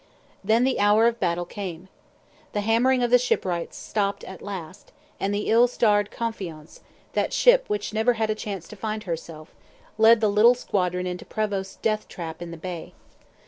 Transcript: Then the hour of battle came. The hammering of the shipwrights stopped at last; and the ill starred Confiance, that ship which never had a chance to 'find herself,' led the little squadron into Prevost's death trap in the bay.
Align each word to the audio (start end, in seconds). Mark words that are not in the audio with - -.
Then 0.43 0.63
the 0.63 0.79
hour 0.79 1.05
of 1.05 1.19
battle 1.19 1.45
came. 1.45 1.87
The 2.53 2.61
hammering 2.61 3.03
of 3.03 3.11
the 3.11 3.19
shipwrights 3.19 3.77
stopped 3.77 4.23
at 4.23 4.41
last; 4.41 4.91
and 5.19 5.31
the 5.31 5.47
ill 5.47 5.67
starred 5.67 6.09
Confiance, 6.09 6.79
that 7.13 7.33
ship 7.33 7.65
which 7.67 7.93
never 7.93 8.13
had 8.13 8.31
a 8.31 8.33
chance 8.33 8.67
to 8.69 8.75
'find 8.75 9.03
herself,' 9.03 9.53
led 9.99 10.19
the 10.19 10.27
little 10.27 10.55
squadron 10.55 11.05
into 11.05 11.23
Prevost's 11.23 11.75
death 11.75 12.07
trap 12.07 12.41
in 12.41 12.49
the 12.49 12.57
bay. 12.57 12.93